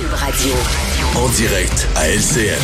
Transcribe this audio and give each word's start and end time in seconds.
Cube 0.00 0.14
Radio. 0.14 0.54
En 1.14 1.28
direct 1.28 1.86
à 1.94 2.08
LCN. 2.08 2.56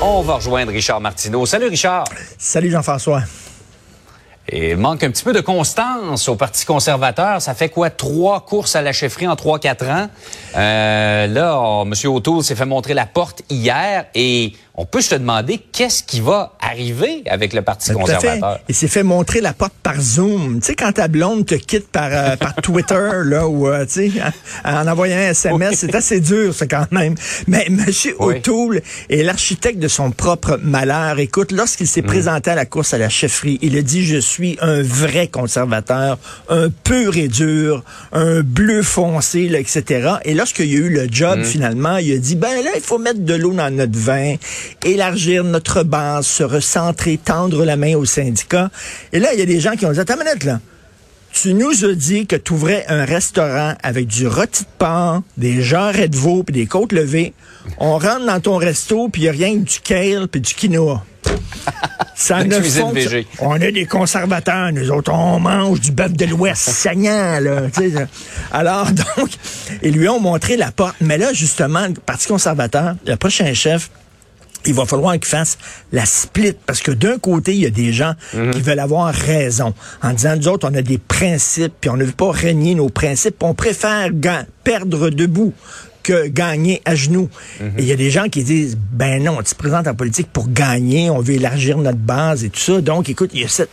On 0.00 0.22
va 0.22 0.36
rejoindre 0.36 0.72
Richard 0.72 0.98
Martineau. 1.02 1.44
Salut 1.44 1.66
Richard. 1.66 2.04
Salut 2.38 2.70
Jean-François. 2.70 3.20
Et 4.48 4.70
il 4.70 4.76
manque 4.78 5.02
un 5.02 5.10
petit 5.10 5.24
peu 5.24 5.34
de 5.34 5.42
constance 5.42 6.26
au 6.30 6.36
Parti 6.36 6.64
conservateur. 6.64 7.42
Ça 7.42 7.52
fait 7.52 7.68
quoi? 7.68 7.90
Trois 7.90 8.46
courses 8.46 8.76
à 8.76 8.82
la 8.82 8.94
chefferie 8.94 9.28
en 9.28 9.36
trois, 9.36 9.58
quatre 9.58 9.86
ans? 9.86 10.08
Euh, 10.56 11.26
là, 11.26 11.58
oh, 11.60 11.84
M. 11.84 11.92
O'Toole 12.10 12.42
s'est 12.42 12.54
fait 12.54 12.64
montrer 12.64 12.94
la 12.94 13.04
porte 13.04 13.42
hier 13.50 14.06
et 14.14 14.54
on 14.76 14.84
peut 14.84 15.00
se 15.00 15.14
demander 15.14 15.58
qu'est-ce 15.72 16.02
qui 16.02 16.20
va 16.20 16.52
arriver 16.60 17.22
avec 17.26 17.52
le 17.54 17.62
Parti 17.62 17.90
Tout 17.92 17.98
conservateur. 17.98 18.60
Il 18.68 18.74
s'est 18.74 18.88
fait 18.88 19.02
montrer 19.02 19.40
la 19.40 19.52
porte 19.54 19.72
par 19.82 20.00
Zoom. 20.00 20.60
Tu 20.60 20.66
sais, 20.66 20.74
quand 20.74 20.92
ta 20.92 21.08
blonde 21.08 21.46
te 21.46 21.54
quitte 21.54 21.88
par, 21.88 22.08
euh, 22.12 22.36
par 22.36 22.54
Twitter, 22.62 23.08
là, 23.24 23.48
ou, 23.48 23.68
euh, 23.68 23.86
tu 23.86 24.10
sais, 24.10 24.22
en, 24.64 24.74
en 24.82 24.86
envoyant 24.86 25.16
un 25.16 25.30
SMS, 25.30 25.78
c'est 25.78 25.94
assez 25.94 26.20
dur, 26.20 26.54
ça, 26.54 26.66
quand 26.66 26.90
même. 26.92 27.14
Mais 27.46 27.64
M. 27.68 27.84
Oui. 27.88 28.12
O'Toole 28.18 28.82
est 29.08 29.22
l'architecte 29.22 29.78
de 29.78 29.88
son 29.88 30.10
propre 30.10 30.58
malheur. 30.62 31.18
Écoute, 31.18 31.52
lorsqu'il 31.52 31.86
Mm. 31.86 31.88
s'est 31.88 32.02
présenté 32.02 32.50
à 32.50 32.54
la 32.54 32.66
course 32.66 32.92
à 32.94 32.98
la 32.98 33.08
chefferie, 33.08 33.58
il 33.62 33.76
a 33.78 33.82
dit, 33.82 34.04
je 34.04 34.18
suis 34.18 34.58
un 34.60 34.82
vrai 34.82 35.28
conservateur, 35.28 36.18
un 36.48 36.68
pur 36.68 37.16
et 37.16 37.28
dur, 37.28 37.82
un 38.12 38.40
bleu 38.42 38.82
foncé, 38.82 39.48
là, 39.48 39.58
etc. 39.58 40.16
Et 40.24 40.34
lorsqu'il 40.34 40.66
y 40.66 40.74
a 40.74 40.78
eu 40.78 40.90
le 40.90 41.04
Mm. 41.06 41.12
job, 41.12 41.42
finalement, 41.44 41.96
il 41.96 42.12
a 42.12 42.18
dit, 42.18 42.36
ben 42.36 42.62
là, 42.62 42.70
il 42.74 42.82
faut 42.82 42.98
mettre 42.98 43.20
de 43.20 43.34
l'eau 43.34 43.52
dans 43.52 43.74
notre 43.74 43.98
vin, 43.98 44.34
élargir 44.84 45.44
notre 45.44 45.82
base, 45.82 46.26
se 46.26 46.42
recentrer, 46.42 47.18
tendre 47.18 47.64
la 47.64 47.76
main 47.76 47.96
aux 47.96 48.04
syndicats. 48.04 48.70
Et 49.12 49.18
là, 49.18 49.32
il 49.32 49.38
y 49.38 49.42
a 49.42 49.46
des 49.46 49.60
gens 49.60 49.72
qui 49.72 49.86
ont 49.86 49.92
dit, 49.92 50.00
attends 50.00 50.16
minute, 50.16 50.44
là. 50.44 50.60
Tu 51.32 51.52
nous 51.52 51.84
as 51.84 51.92
dit 51.92 52.26
que 52.26 52.36
tu 52.36 52.54
ouvrais 52.54 52.86
un 52.88 53.04
restaurant 53.04 53.74
avec 53.82 54.06
du 54.06 54.26
rôti 54.26 54.62
de 54.62 54.68
porc, 54.78 55.22
des 55.36 55.60
jarrets 55.60 56.08
de 56.08 56.16
veau 56.16 56.42
puis 56.42 56.54
des 56.54 56.64
côtes 56.66 56.92
levées. 56.92 57.34
On 57.78 57.98
rentre 57.98 58.24
dans 58.24 58.40
ton 58.40 58.56
resto 58.56 59.10
puis 59.10 59.22
il 59.22 59.24
n'y 59.24 59.28
a 59.28 59.32
rien 59.32 59.54
que 59.58 59.68
du 59.68 59.80
kale 59.80 60.28
puis 60.28 60.40
du 60.40 60.54
quinoa. 60.54 61.04
Ça 62.14 62.42
ne. 62.42 62.56
On 63.40 63.56
est 63.56 63.72
des 63.72 63.84
conservateurs, 63.84 64.72
nous 64.72 64.90
autres, 64.90 65.12
on 65.12 65.38
mange 65.38 65.80
du 65.80 65.92
bœuf 65.92 66.14
de 66.14 66.24
l'Ouest 66.24 66.56
saignant, 66.70 67.38
là. 67.40 67.66
Alors, 68.50 68.90
donc, 69.16 69.28
ils 69.82 69.92
lui 69.92 70.08
ont 70.08 70.20
montré 70.20 70.56
la 70.56 70.72
porte. 70.72 70.96
Mais 71.02 71.18
là, 71.18 71.34
justement, 71.34 71.86
le 71.86 71.94
Parti 71.94 72.28
conservateur, 72.28 72.94
le 73.06 73.16
prochain 73.16 73.52
chef, 73.52 73.90
il 74.66 74.74
va 74.74 74.84
falloir 74.84 75.14
qu'il 75.14 75.26
fasse 75.26 75.58
la 75.92 76.04
split 76.04 76.54
parce 76.66 76.80
que 76.80 76.90
d'un 76.90 77.18
côté, 77.18 77.54
il 77.54 77.60
y 77.60 77.66
a 77.66 77.70
des 77.70 77.92
gens 77.92 78.14
qui 78.32 78.60
veulent 78.60 78.78
avoir 78.78 79.12
raison. 79.14 79.74
En 80.02 80.12
disant 80.12 80.36
nous 80.36 80.48
autres, 80.48 80.68
on 80.70 80.74
a 80.74 80.82
des 80.82 80.98
principes 80.98 81.74
puis 81.80 81.90
on 81.90 81.96
ne 81.96 82.04
veut 82.04 82.12
pas 82.12 82.30
régner 82.30 82.74
nos 82.74 82.88
principes, 82.88 83.38
puis 83.38 83.48
on 83.48 83.54
préfère 83.54 84.10
perdre 84.64 85.10
debout 85.10 85.52
que 86.06 86.28
gagner 86.28 86.80
à 86.84 86.94
genoux. 86.94 87.28
Et 87.60 87.64
il 87.80 87.84
y 87.84 87.92
a 87.92 87.96
des 87.96 88.10
gens 88.10 88.28
qui 88.28 88.44
disent 88.44 88.78
ben 88.92 89.22
non, 89.22 89.38
tu 89.38 89.52
te 89.54 89.58
présentes 89.58 89.88
en 89.88 89.94
politique 89.94 90.28
pour 90.32 90.48
gagner, 90.48 91.10
on 91.10 91.20
veut 91.20 91.34
élargir 91.34 91.78
notre 91.78 91.98
base 91.98 92.44
et 92.44 92.50
tout 92.50 92.60
ça. 92.60 92.80
Donc 92.80 93.08
écoute, 93.08 93.30
il 93.34 93.40
y 93.40 93.44
a 93.44 93.48
cette, 93.48 93.70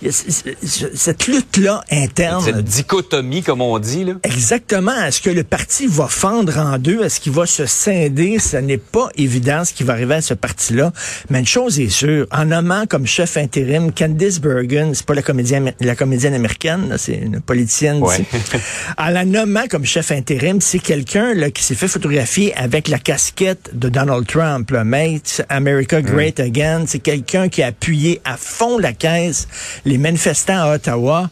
il 0.00 0.06
y 0.06 0.08
a 0.08 0.12
c- 0.12 0.30
c- 0.62 0.88
cette 0.94 1.26
lutte-là 1.26 1.82
interne. 1.90 2.42
Cette 2.44 2.64
dichotomie, 2.64 3.42
comme 3.42 3.60
on 3.60 3.78
dit, 3.78 4.04
là. 4.04 4.14
Exactement. 4.22 4.94
Est-ce 5.04 5.20
que 5.20 5.30
le 5.30 5.44
parti 5.44 5.86
va 5.86 6.06
fendre 6.08 6.56
en 6.58 6.78
deux? 6.78 7.04
Est-ce 7.04 7.20
qu'il 7.20 7.32
va 7.32 7.44
se 7.46 7.66
scinder? 7.66 8.38
Ce 8.38 8.56
n'est 8.56 8.78
pas 8.78 9.08
évident 9.16 9.64
ce 9.64 9.72
qui 9.74 9.82
va 9.82 9.92
arriver 9.92 10.14
à 10.14 10.22
ce 10.22 10.34
parti-là. 10.34 10.92
Mais 11.30 11.40
une 11.40 11.46
chose 11.46 11.78
est 11.80 11.88
sûre, 11.90 12.26
en 12.30 12.46
nommant 12.46 12.86
comme 12.86 13.06
chef 13.06 13.36
intérim 13.36 13.92
Candice 13.92 14.40
Bergen, 14.40 14.94
c'est 14.94 15.04
pas 15.06 15.14
la 15.14 15.22
comédienne, 15.22 15.72
la 15.80 15.94
comédienne 15.96 16.34
américaine, 16.34 16.94
c'est 16.98 17.14
une 17.16 17.40
politicienne. 17.40 18.00
Ouais. 18.02 18.24
en 18.98 19.08
la 19.10 19.24
nommant 19.24 19.64
comme 19.68 19.84
chef 19.84 20.10
intérim, 20.10 20.60
c'est 20.60 20.78
quelqu'un 20.78 21.34
qui 21.50 21.62
s'est 21.62 21.73
fait 21.74 21.88
photographier 21.88 22.54
avec 22.56 22.88
la 22.88 22.98
casquette 22.98 23.70
de 23.72 23.88
Donald 23.88 24.26
Trump, 24.26 24.70
là, 24.70 24.84
Make 24.84 25.42
America 25.48 26.00
Great 26.02 26.40
Again. 26.40 26.84
C'est 26.86 26.98
quelqu'un 26.98 27.48
qui 27.48 27.62
a 27.62 27.68
appuyé 27.68 28.20
à 28.24 28.36
fond 28.36 28.78
la 28.78 28.92
caisse 28.92 29.48
les 29.84 29.98
manifestants 29.98 30.62
à 30.62 30.74
Ottawa. 30.74 31.30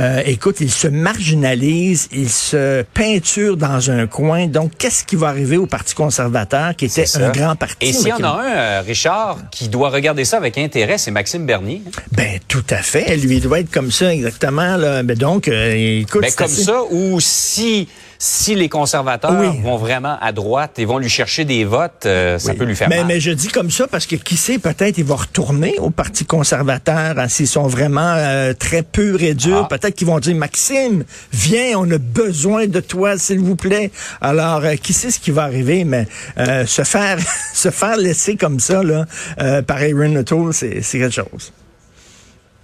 Euh, 0.00 0.22
écoute, 0.26 0.58
il 0.60 0.70
se 0.70 0.86
marginalise, 0.86 2.08
il 2.12 2.28
se 2.30 2.82
peinture 2.94 3.56
dans 3.56 3.90
un 3.90 4.06
coin. 4.06 4.46
Donc, 4.46 4.70
qu'est-ce 4.78 5.04
qui 5.04 5.16
va 5.16 5.26
arriver 5.26 5.56
au 5.56 5.66
Parti 5.66 5.94
conservateur, 5.96 6.76
qui 6.76 6.84
était 6.84 7.04
un 7.16 7.30
grand 7.30 7.56
parti? 7.56 7.88
Et 7.88 7.92
s'il 7.92 8.06
y 8.06 8.12
en 8.12 8.22
a 8.22 8.28
un, 8.28 8.46
euh, 8.46 8.82
Richard, 8.86 9.38
qui 9.50 9.68
doit 9.68 9.90
regarder 9.90 10.24
ça 10.24 10.36
avec 10.36 10.56
intérêt, 10.56 10.98
c'est 10.98 11.10
Maxime 11.10 11.46
Bernier. 11.46 11.82
Ben, 12.12 12.38
tout 12.46 12.62
à 12.70 12.76
fait. 12.76 13.16
Lui, 13.16 13.38
il 13.38 13.42
doit 13.42 13.58
être 13.58 13.72
comme 13.72 13.90
ça, 13.90 14.14
exactement. 14.14 14.76
Là. 14.76 15.02
Ben, 15.02 15.16
donc, 15.16 15.48
euh, 15.48 16.00
écoute, 16.00 16.22
Ben, 16.22 16.32
comme 16.32 16.46
assez- 16.46 16.62
ça, 16.62 16.80
ou 16.90 17.18
si, 17.18 17.88
si 18.18 18.54
les 18.54 18.68
conservateurs 18.68 19.32
Oui. 19.38 19.60
vont 19.62 19.76
vraiment 19.76 20.16
à 20.20 20.32
droite 20.32 20.78
et 20.78 20.84
vont 20.84 20.98
lui 20.98 21.08
chercher 21.08 21.44
des 21.44 21.64
votes, 21.64 22.04
euh, 22.06 22.38
ça 22.38 22.54
peut 22.54 22.64
lui 22.64 22.74
faire 22.74 22.88
mais, 22.88 22.98
mal. 22.98 23.06
mais 23.06 23.20
je 23.20 23.30
dis 23.30 23.48
comme 23.48 23.70
ça 23.70 23.86
parce 23.86 24.06
que 24.06 24.16
qui 24.16 24.36
sait, 24.36 24.58
peut-être 24.58 24.98
il 24.98 25.04
va 25.04 25.14
retourner 25.16 25.76
au 25.78 25.90
Parti 25.90 26.24
conservateur 26.24 27.18
hein, 27.18 27.28
s'ils 27.28 27.46
sont 27.46 27.66
vraiment 27.68 28.14
euh, 28.16 28.52
très 28.54 28.82
purs 28.82 29.22
et 29.22 29.34
durs. 29.34 29.62
Ah. 29.64 29.68
Peut-être 29.68 29.94
qu'ils 29.94 30.06
vont 30.06 30.18
dire, 30.18 30.34
Maxime, 30.34 31.04
viens, 31.32 31.78
on 31.78 31.90
a 31.90 31.98
besoin 31.98 32.66
de 32.66 32.80
toi, 32.80 33.18
s'il 33.18 33.38
vous 33.40 33.56
plaît. 33.56 33.90
Alors, 34.20 34.64
euh, 34.64 34.74
qui 34.74 34.92
sait 34.92 35.10
ce 35.10 35.20
qui 35.20 35.30
va 35.30 35.44
arriver, 35.44 35.84
mais 35.84 36.06
euh, 36.38 36.66
se 36.66 36.82
faire 36.82 37.18
se 37.54 37.70
faire 37.70 37.96
laisser 37.96 38.36
comme 38.36 38.58
ça 38.60 38.82
là, 38.82 39.04
euh, 39.40 39.62
par 39.62 39.78
Aaron 39.78 40.16
O'Toole, 40.16 40.52
c'est 40.52 40.82
c'est 40.82 40.98
quelque 40.98 41.14
chose. 41.14 41.52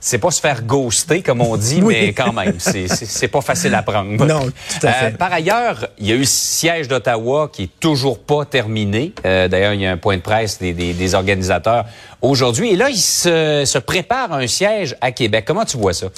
C'est 0.06 0.18
pas 0.18 0.30
se 0.30 0.38
faire 0.40 0.60
ghoster, 0.64 1.22
comme 1.22 1.40
on 1.40 1.56
dit, 1.56 1.80
Oui. 1.82 1.94
mais 1.98 2.12
quand 2.12 2.30
même, 2.34 2.56
c'est- 2.58 3.28
pas 3.28 3.40
facile 3.40 3.74
à 3.74 3.82
prendre. 3.82 4.22
Euh, 4.22 4.26
Non, 4.26 4.44
tout 4.44 4.86
à 4.86 4.92
fait. 4.92 5.16
par 5.16 5.32
ailleurs, 5.32 5.86
il 5.98 6.06
y 6.08 6.12
a 6.12 6.14
eu 6.14 6.18
le 6.18 6.24
siège 6.26 6.88
d'Ottawa 6.88 7.48
qui 7.50 7.62
est 7.62 7.70
toujours 7.80 8.18
pas 8.18 8.44
terminé. 8.44 9.14
Euh, 9.24 9.48
D'ailleurs, 9.48 9.72
il 9.72 9.80
y 9.80 9.86
a 9.86 9.92
un 9.92 9.96
point 9.96 10.16
de 10.18 10.22
presse 10.22 10.58
des, 10.58 10.74
des- 10.74 10.92
des 10.92 11.14
organisateurs 11.14 11.86
aujourd'hui. 12.20 12.72
Et 12.72 12.76
là, 12.76 12.90
il 12.90 12.98
se, 12.98 13.62
se 13.64 13.78
prépare 13.78 14.30
un 14.34 14.46
siège 14.46 14.94
à 15.00 15.10
Québec. 15.10 15.44
Comment 15.46 15.64
tu 15.64 15.78
vois 15.78 15.94
ça? 15.94 16.08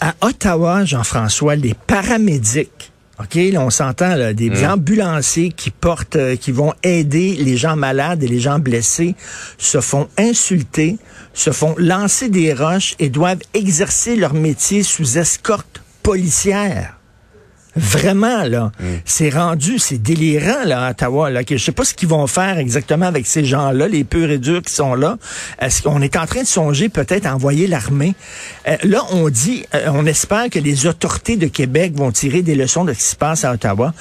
À 0.00 0.14
Ottawa, 0.20 0.84
Jean-François, 0.84 1.56
les 1.56 1.74
paramédics, 1.88 2.92
OK, 3.20 3.34
là, 3.52 3.60
on 3.60 3.70
s'entend, 3.70 4.14
là, 4.16 4.32
des 4.32 4.50
Mm. 4.50 4.70
ambulanciers 4.72 5.50
qui 5.50 5.70
portent, 5.70 6.16
euh, 6.16 6.36
qui 6.36 6.50
vont 6.52 6.72
aider 6.82 7.36
les 7.38 7.56
gens 7.56 7.76
malades 7.76 8.22
et 8.22 8.28
les 8.28 8.40
gens 8.40 8.58
blessés, 8.58 9.14
se 9.58 9.80
font 9.80 10.08
insulter, 10.18 10.98
se 11.34 11.50
font 11.50 11.74
lancer 11.76 12.28
des 12.28 12.54
roches 12.54 12.94
et 12.98 13.10
doivent 13.10 13.42
exercer 13.52 14.16
leur 14.16 14.34
métier 14.34 14.82
sous 14.82 15.18
escorte 15.18 15.82
policière. 16.02 16.98
Vraiment, 17.76 18.44
là. 18.44 18.70
Mm. 18.78 18.84
C'est 19.04 19.30
rendu, 19.30 19.78
c'est 19.78 19.98
délirant, 19.98 20.64
là, 20.64 20.86
à 20.86 20.90
Ottawa, 20.90 21.30
là. 21.30 21.42
que 21.42 21.56
Je 21.56 21.64
sais 21.64 21.72
pas 21.72 21.84
ce 21.84 21.92
qu'ils 21.92 22.08
vont 22.08 22.26
faire 22.26 22.58
exactement 22.58 23.06
avec 23.06 23.26
ces 23.26 23.44
gens-là, 23.44 23.88
les 23.88 24.04
purs 24.04 24.30
et 24.30 24.38
durs 24.38 24.62
qui 24.62 24.72
sont 24.72 24.94
là. 24.94 25.18
Est-ce 25.60 25.82
qu'on 25.82 26.00
est 26.00 26.16
en 26.16 26.26
train 26.26 26.42
de 26.42 26.46
songer 26.46 26.88
peut-être 26.88 27.26
à 27.26 27.34
envoyer 27.34 27.66
l'armée? 27.66 28.14
Euh, 28.68 28.76
là, 28.84 29.04
on 29.10 29.28
dit, 29.28 29.64
euh, 29.74 29.88
on 29.92 30.06
espère 30.06 30.50
que 30.50 30.60
les 30.60 30.86
autorités 30.86 31.36
de 31.36 31.48
Québec 31.48 31.94
vont 31.96 32.12
tirer 32.12 32.42
des 32.42 32.54
leçons 32.54 32.84
de 32.84 32.92
ce 32.92 32.98
qui 32.98 33.04
se 33.04 33.16
passe 33.16 33.44
à 33.44 33.52
Ottawa. 33.52 33.92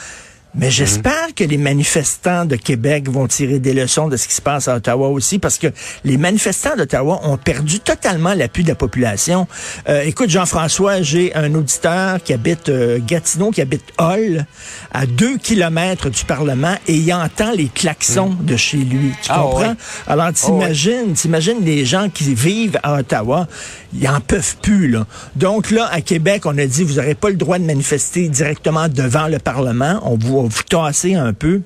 Mais 0.55 0.69
j'espère 0.69 1.33
que 1.35 1.43
les 1.43 1.57
manifestants 1.57 2.45
de 2.45 2.55
Québec 2.55 3.09
vont 3.09 3.27
tirer 3.27 3.57
des 3.57 3.73
leçons 3.73 4.07
de 4.07 4.17
ce 4.17 4.27
qui 4.27 4.35
se 4.35 4.41
passe 4.41 4.67
à 4.67 4.75
Ottawa 4.75 5.07
aussi, 5.09 5.39
parce 5.39 5.57
que 5.57 5.67
les 6.03 6.17
manifestants 6.17 6.75
d'Ottawa 6.77 7.21
ont 7.23 7.37
perdu 7.37 7.79
totalement 7.79 8.35
l'appui 8.35 8.61
de 8.63 8.67
la 8.69 8.75
population. 8.75 9.47
Euh, 9.89 10.01
écoute, 10.03 10.29
Jean-François, 10.29 11.01
j'ai 11.01 11.33
un 11.33 11.55
auditeur 11.55 12.21
qui 12.21 12.33
habite 12.33 12.69
euh, 12.69 12.99
Gatineau, 13.03 13.49
qui 13.49 13.61
habite 13.61 13.83
Hull, 13.99 14.45
à 14.93 15.07
deux 15.07 15.37
kilomètres 15.37 16.11
du 16.11 16.23
Parlement, 16.23 16.75
et 16.87 16.97
il 16.97 17.11
entend 17.13 17.51
les 17.51 17.67
klaxons 17.67 18.35
de 18.39 18.55
chez 18.55 18.77
lui. 18.77 19.11
Tu 19.23 19.29
Ah, 19.31 19.39
comprends? 19.41 19.59
ouais. 19.69 19.75
Alors, 20.05 20.31
t'imagines, 20.33 21.13
t'imagines 21.13 21.65
les 21.65 21.83
gens 21.83 22.09
qui 22.09 22.31
vivent 22.35 22.77
à 22.83 22.99
Ottawa, 22.99 23.47
ils 23.91 24.07
en 24.07 24.19
peuvent 24.19 24.57
plus, 24.61 24.87
là. 24.87 25.07
Donc, 25.35 25.71
là, 25.71 25.89
à 25.91 26.01
Québec, 26.01 26.43
on 26.45 26.55
a 26.59 26.65
dit, 26.67 26.83
vous 26.83 26.95
n'aurez 26.95 27.15
pas 27.15 27.29
le 27.29 27.35
droit 27.37 27.57
de 27.57 27.65
manifester 27.65 28.29
directement 28.29 28.87
devant 28.87 29.27
le 29.27 29.39
Parlement. 29.39 29.99
On 30.03 30.15
vous 30.47 30.63
tasser 30.63 31.15
un 31.15 31.33
peu. 31.33 31.61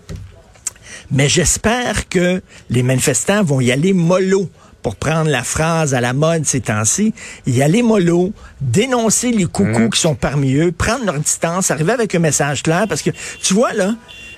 Mais 1.12 1.30
j'espère 1.30 2.10
que 2.10 2.42
les 2.70 2.84
manifestants 2.84 3.44
vont 3.44 3.62
y 3.62 3.72
aller 3.72 3.94
mollo. 3.94 4.50
Pour 4.84 4.96
prendre 4.96 5.30
la 5.30 5.44
phrase 5.44 5.94
à 5.94 6.00
la 6.00 6.14
mode 6.14 6.46
ces 6.46 6.62
temps-ci, 6.62 7.14
y 7.46 7.62
aller 7.62 7.82
mollo, 7.82 8.32
dénoncer 8.62 9.32
les 9.32 9.44
coucous 9.44 9.90
qui 9.90 10.00
sont 10.00 10.16
parmi 10.16 10.54
eux, 10.54 10.72
prendre 10.72 11.04
leur 11.04 11.20
distance, 11.20 11.72
arriver 11.72 11.92
avec 11.92 12.16
un 12.16 12.20
message 12.20 12.64
clair, 12.64 12.86
parce 12.88 13.02
que 13.02 13.10
tu 13.42 13.54
vois 13.54 13.74
là, 13.74 13.96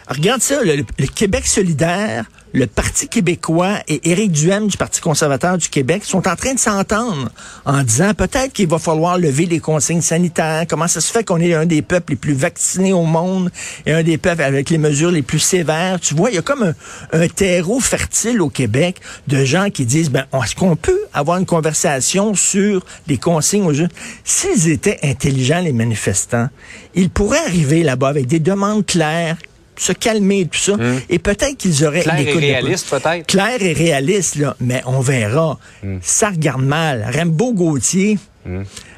regarde 0.09 0.41
ça, 0.41 0.61
le, 0.63 0.83
Québec 1.07 1.45
solidaire, 1.45 2.25
le 2.53 2.65
Parti 2.65 3.07
québécois 3.07 3.75
et 3.87 4.09
Éric 4.09 4.31
Duhem 4.31 4.67
du 4.67 4.75
Parti 4.75 5.01
conservateur 5.01 5.57
du 5.57 5.69
Québec 5.69 6.03
sont 6.03 6.27
en 6.27 6.35
train 6.35 6.55
de 6.55 6.59
s'entendre 6.59 7.29
en 7.65 7.83
disant 7.83 8.13
peut-être 8.15 8.53
qu'il 8.53 8.67
va 8.67 8.79
falloir 8.79 9.19
lever 9.19 9.45
les 9.45 9.59
consignes 9.59 10.01
sanitaires. 10.01 10.65
Comment 10.67 10.87
ça 10.87 10.99
se 10.99 11.11
fait 11.11 11.23
qu'on 11.23 11.39
est 11.39 11.53
un 11.53 11.67
des 11.67 11.83
peuples 11.83 12.13
les 12.13 12.17
plus 12.17 12.33
vaccinés 12.33 12.91
au 12.91 13.03
monde 13.03 13.51
et 13.85 13.91
un 13.91 14.01
des 14.01 14.17
peuples 14.17 14.41
avec 14.41 14.71
les 14.71 14.79
mesures 14.79 15.11
les 15.11 15.21
plus 15.21 15.39
sévères? 15.39 15.99
Tu 15.99 16.15
vois, 16.15 16.31
il 16.31 16.35
y 16.35 16.39
a 16.39 16.41
comme 16.41 16.63
un, 16.63 16.73
un 17.11 17.27
terreau 17.27 17.79
fertile 17.79 18.41
au 18.41 18.49
Québec 18.49 18.99
de 19.27 19.45
gens 19.45 19.69
qui 19.69 19.85
disent, 19.85 20.09
ben, 20.09 20.25
est-ce 20.33 20.55
qu'on 20.55 20.75
peut 20.75 21.01
avoir 21.13 21.37
une 21.37 21.45
conversation 21.45 22.33
sur 22.33 22.83
les 23.07 23.17
consignes 23.17 23.65
aux 23.65 23.73
jeunes? 23.73 23.89
S'ils 24.23 24.69
étaient 24.69 24.99
intelligents, 25.03 25.61
les 25.61 25.73
manifestants, 25.73 26.49
ils 26.95 27.11
pourraient 27.11 27.45
arriver 27.45 27.83
là-bas 27.83 28.07
avec 28.07 28.25
des 28.25 28.39
demandes 28.39 28.85
claires, 28.85 29.37
se 29.79 29.93
calmer, 29.93 30.45
tout 30.51 30.59
ça. 30.59 30.73
Et 31.09 31.17
peut-être 31.19 31.57
qu'ils 31.57 31.85
auraient... 31.85 32.01
Clair 32.01 32.19
et 32.19 32.31
réaliste, 32.33 32.89
peut-être. 32.89 33.25
Clair 33.27 33.61
et 33.61 33.73
réaliste, 33.73 34.35
là, 34.35 34.55
mais 34.59 34.81
on 34.85 34.99
verra. 34.99 35.57
Ça 36.01 36.29
regarde 36.29 36.63
mal. 36.63 37.09
Rambo 37.13 37.53
Gauthier, 37.53 38.19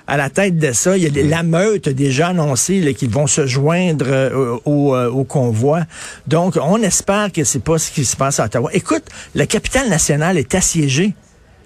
à 0.07 0.17
la 0.17 0.29
tête 0.29 0.57
de 0.57 0.71
ça, 0.73 0.97
il 0.97 1.03
y 1.03 1.05
a 1.05 1.09
des- 1.09 1.23
la 1.23 1.43
meute 1.43 1.87
a 1.87 1.93
déjà 1.93 2.29
annoncé 2.29 2.79
là, 2.81 2.93
qu'ils 2.93 3.09
vont 3.09 3.27
se 3.27 3.45
joindre 3.45 4.05
euh, 4.09 4.57
au, 4.65 4.95
euh, 4.95 5.09
au 5.09 5.23
convoi. 5.23 5.81
Donc, 6.27 6.57
on 6.61 6.81
espère 6.81 7.31
que 7.31 7.43
c'est 7.43 7.63
pas 7.63 7.77
ce 7.77 7.91
qui 7.91 8.03
se 8.03 8.15
passe 8.15 8.39
à 8.39 8.45
Ottawa. 8.45 8.69
Écoute, 8.73 9.03
la 9.35 9.45
capitale 9.45 9.87
nationale 9.89 10.37
est 10.37 10.53
assiégée. 10.55 11.13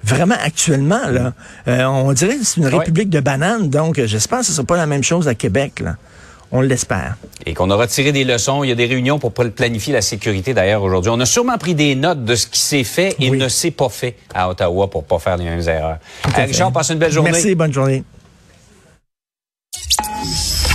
Vraiment, 0.04 0.36
actuellement, 0.44 1.08
là, 1.10 1.34
Euh, 1.68 1.84
on 1.86 2.14
dirait 2.14 2.36
que 2.38 2.44
c'est 2.44 2.58
une 2.58 2.68
Ouais. 2.68 2.78
république 2.78 3.10
de 3.10 3.20
bananes, 3.20 3.70
donc 3.70 4.00
j'espère 4.06 4.40
que 4.40 4.46
ce 4.46 4.52
ne 4.52 4.56
sera 4.58 4.68
pas 4.68 4.78
la 4.78 4.86
même 4.86 5.04
chose 5.04 5.28
à 5.28 5.34
Québec. 5.34 5.80
Là. 5.80 5.96
On 6.52 6.62
l'espère. 6.62 7.18
Et 7.46 7.54
qu'on 7.54 7.70
aura 7.70 7.88
tiré 7.88 8.12
des 8.12 8.24
leçons. 8.24 8.64
Il 8.64 8.70
y 8.70 8.72
a 8.72 8.76
des 8.76 8.86
réunions 8.86 9.20
pour 9.20 9.32
pl- 9.34 9.52
planifier 9.52 9.94
la 9.94 10.02
sécurité 10.02 10.54
d'ailleurs 10.54 10.84
aujourd'hui. 10.84 11.12
On 11.14 11.20
a 11.20 11.26
sûrement 11.26 11.58
pris 11.58 11.76
des 11.76 11.96
notes 11.96 12.24
de 12.24 12.36
ce 12.36 12.48
qui 12.48 12.60
s'est 12.60 12.84
fait 12.84 13.16
et 13.20 13.30
Oui. 13.30 13.38
ne 13.38 13.48
s'est 13.50 13.72
pas 13.72 13.90
fait 13.90 14.16
à 14.34 14.50
Ottawa 14.50 14.90
pour 14.90 15.04
pas 15.04 15.20
faire 15.20 15.38
les 15.38 15.46
mêmes 15.46 15.68
erreurs. 15.68 15.98
Euh, 16.38 16.46
Richard, 16.46 16.72
passe 16.72 16.90
une 16.92 17.00
belle 17.00 17.12
journée. 17.12 17.32
Merci, 17.32 17.56
bonne 17.56 17.74
journée. 17.74 18.04